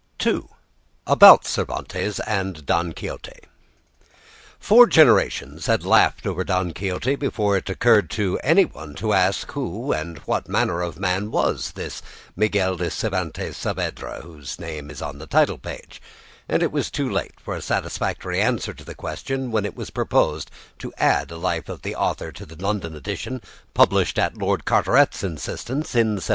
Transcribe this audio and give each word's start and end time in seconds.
II: 0.25 0.41
ABOUT 1.05 1.45
CERVANTES 1.45 2.19
AND 2.21 2.65
DON 2.65 2.91
QUIXOTE 2.91 3.45
Four 4.59 4.87
generations 4.87 5.67
had 5.67 5.85
laughed 5.85 6.25
over 6.25 6.43
"Don 6.43 6.73
Quixote" 6.73 7.15
before 7.15 7.55
it 7.55 7.69
occurred 7.69 8.09
to 8.09 8.39
anyone 8.43 8.95
to 8.95 9.13
ask, 9.13 9.51
who 9.51 9.91
and 9.93 10.17
what 10.25 10.49
manner 10.49 10.81
of 10.81 10.97
man 10.97 11.29
was 11.29 11.73
this 11.73 12.01
Miguel 12.35 12.77
de 12.77 12.89
Cervantes 12.89 13.55
Saavedra 13.57 14.21
whose 14.23 14.57
name 14.57 14.89
is 14.89 15.03
on 15.03 15.19
the 15.19 15.27
title 15.27 15.59
page; 15.59 16.01
and 16.49 16.63
it 16.63 16.71
was 16.71 16.89
too 16.89 17.07
late 17.07 17.39
for 17.39 17.55
a 17.55 17.61
satisfactory 17.61 18.41
answer 18.41 18.73
to 18.73 18.83
the 18.83 18.95
question 18.95 19.51
when 19.51 19.67
it 19.67 19.75
was 19.75 19.91
proposed 19.91 20.49
to 20.79 20.91
add 20.97 21.29
a 21.29 21.37
life 21.37 21.69
of 21.69 21.83
the 21.83 21.95
author 21.95 22.31
to 22.31 22.43
the 22.47 22.55
London 22.59 22.95
edition 22.95 23.39
published 23.75 24.17
at 24.17 24.35
Lord 24.35 24.65
Carteret's 24.65 25.23
instance 25.23 25.69
in 25.69 25.75
1738. 26.13 26.29